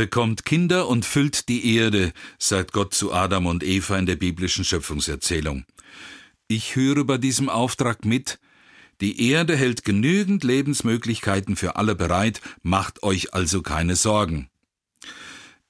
[0.00, 4.64] Bekommt Kinder und füllt die Erde, sagt Gott zu Adam und Eva in der biblischen
[4.64, 5.66] Schöpfungserzählung.
[6.48, 8.40] Ich höre bei diesem Auftrag mit,
[9.02, 14.48] die Erde hält genügend Lebensmöglichkeiten für alle bereit, macht euch also keine Sorgen.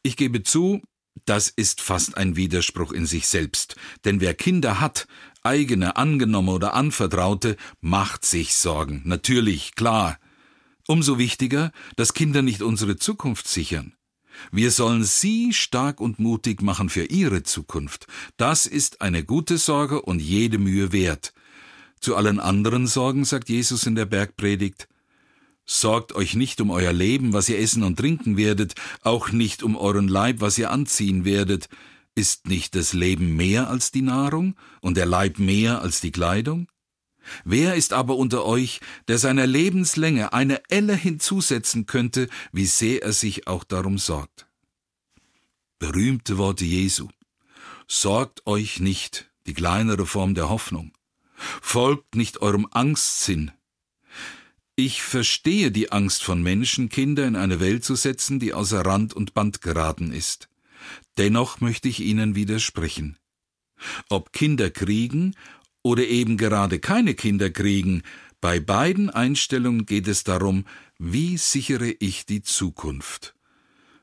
[0.05, 0.81] Ich gebe zu,
[1.25, 3.75] das ist fast ein Widerspruch in sich selbst,
[4.05, 5.09] denn wer Kinder hat,
[5.43, 9.03] eigene, angenommene oder anvertraute, macht sich Sorgen.
[9.07, 10.21] Natürlich, klar.
[10.87, 13.97] Umso wichtiger, dass Kinder nicht unsere Zukunft sichern.
[14.53, 18.07] Wir sollen sie stark und mutig machen für ihre Zukunft.
[18.37, 21.33] Das ist eine gute Sorge und jede Mühe wert.
[22.01, 24.89] Zu allen anderen Sorgen sagt Jesus in der Bergpredigt,
[25.73, 29.77] Sorgt euch nicht um euer Leben, was ihr essen und trinken werdet, auch nicht um
[29.77, 31.69] euren Leib, was ihr anziehen werdet.
[32.17, 36.67] Ist nicht das Leben mehr als die Nahrung und der Leib mehr als die Kleidung?
[37.45, 43.13] Wer ist aber unter euch, der seiner Lebenslänge eine Elle hinzusetzen könnte, wie sehr er
[43.13, 44.47] sich auch darum sorgt?
[45.79, 47.09] Berühmte Worte Jesu.
[47.89, 50.93] Sorgt euch nicht, die kleinere Form der Hoffnung.
[51.63, 53.51] Folgt nicht eurem Angstsinn.
[54.77, 59.13] Ich verstehe die Angst von Menschen, Kinder in eine Welt zu setzen, die außer Rand
[59.13, 60.49] und Band geraten ist.
[61.19, 63.19] Dennoch möchte ich Ihnen widersprechen.
[64.09, 65.35] Ob Kinder kriegen
[65.83, 68.03] oder eben gerade keine Kinder kriegen,
[68.41, 70.65] bei beiden Einstellungen geht es darum,
[70.99, 73.35] wie sichere ich die Zukunft.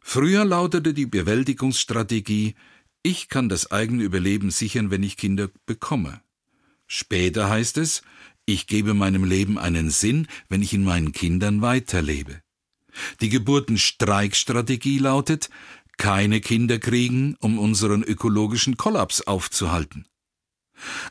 [0.02, 2.56] Früher lautete die Bewältigungsstrategie,
[3.04, 6.22] ich kann das eigene Überleben sichern, wenn ich Kinder bekomme.
[6.88, 8.02] Später heißt es,
[8.46, 12.42] ich gebe meinem Leben einen Sinn, wenn ich in meinen Kindern weiterlebe.
[13.22, 15.50] Die Geburtenstreikstrategie lautet,
[15.98, 20.06] keine Kinder kriegen, um unseren ökologischen Kollaps aufzuhalten.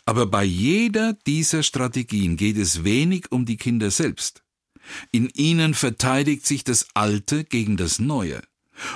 [0.04, 4.42] Aber bei jeder dieser Strategien geht es wenig um die Kinder selbst.
[5.10, 8.42] In ihnen verteidigt sich das Alte gegen das Neue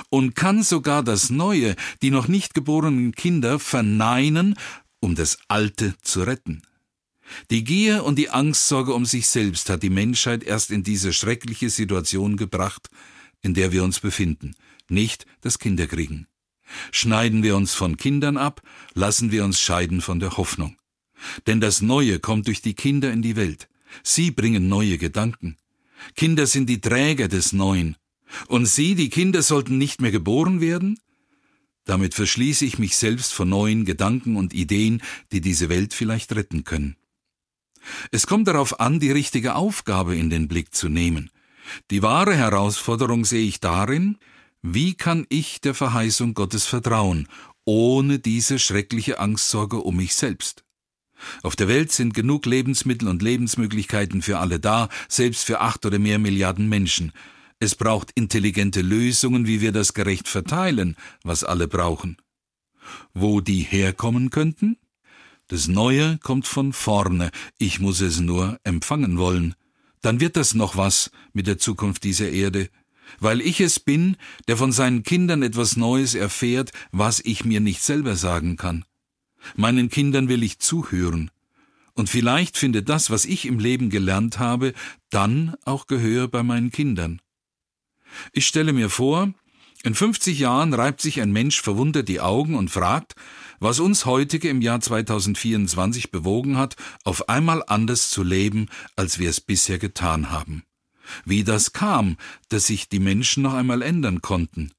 [0.09, 4.55] und kann sogar das Neue, die noch nicht geborenen Kinder, verneinen,
[4.99, 6.61] um das Alte zu retten.
[7.49, 11.69] Die Gier und die Angstsorge um sich selbst hat die Menschheit erst in diese schreckliche
[11.69, 12.89] Situation gebracht,
[13.41, 14.55] in der wir uns befinden,
[14.89, 16.27] nicht das Kinderkriegen.
[16.91, 18.61] Schneiden wir uns von Kindern ab,
[18.93, 20.77] lassen wir uns scheiden von der Hoffnung.
[21.47, 23.69] Denn das Neue kommt durch die Kinder in die Welt.
[24.03, 25.57] Sie bringen neue Gedanken.
[26.15, 27.95] Kinder sind die Träger des Neuen.
[28.47, 30.99] Und Sie, die Kinder, sollten nicht mehr geboren werden?
[31.85, 36.63] Damit verschließe ich mich selbst vor neuen Gedanken und Ideen, die diese Welt vielleicht retten
[36.63, 36.95] können.
[38.11, 41.31] Es kommt darauf an, die richtige Aufgabe in den Blick zu nehmen.
[41.89, 44.17] Die wahre Herausforderung sehe ich darin,
[44.61, 47.27] wie kann ich der Verheißung Gottes vertrauen,
[47.65, 50.63] ohne diese schreckliche Angstsorge um mich selbst?
[51.43, 55.99] Auf der Welt sind genug Lebensmittel und Lebensmöglichkeiten für alle da, selbst für acht oder
[55.99, 57.11] mehr Milliarden Menschen.
[57.59, 62.17] Es braucht intelligente Lösungen, wie wir das gerecht verteilen, was alle brauchen.
[63.13, 64.77] Wo die herkommen könnten?
[65.47, 69.53] Das Neue kommt von vorne, ich muss es nur empfangen wollen.
[70.01, 72.69] Dann wird das noch was mit der Zukunft dieser Erde
[73.19, 74.17] weil ich es bin,
[74.47, 78.85] der von seinen Kindern etwas Neues erfährt, was ich mir nicht selber sagen kann.
[79.55, 81.31] Meinen Kindern will ich zuhören,
[81.93, 84.73] und vielleicht findet das, was ich im Leben gelernt habe,
[85.09, 87.21] dann auch Gehör bei meinen Kindern.
[88.31, 89.33] Ich stelle mir vor,
[89.83, 93.15] in 50 Jahren reibt sich ein Mensch verwundert die Augen und fragt,
[93.59, 99.29] was uns heutige im Jahr 2024 bewogen hat, auf einmal anders zu leben, als wir
[99.29, 100.63] es bisher getan haben
[101.25, 102.17] wie das kam,
[102.49, 104.71] dass sich die Menschen noch einmal ändern konnten.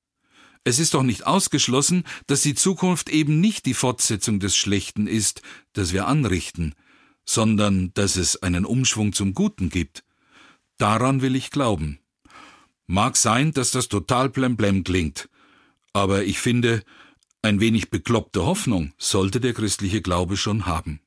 [0.64, 5.42] Es ist doch nicht ausgeschlossen, dass die Zukunft eben nicht die Fortsetzung des Schlechten ist,
[5.72, 6.74] das wir anrichten,
[7.24, 10.04] sondern dass es einen Umschwung zum Guten gibt.
[10.78, 11.98] Daran will ich glauben.
[12.86, 15.28] Mag sein, dass das total blemblem klingt,
[15.92, 16.82] aber ich finde,
[17.42, 21.00] ein wenig bekloppte Hoffnung sollte der christliche Glaube schon haben.